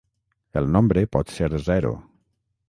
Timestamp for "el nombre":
0.61-1.03